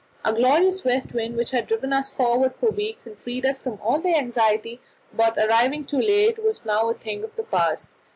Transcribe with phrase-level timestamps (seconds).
[0.25, 3.79] Our glorious west wind, which had driven us forward for weeks, and freed us from
[3.83, 4.81] all anxiety
[5.13, 7.95] about arriving too late, was now a thing of the past.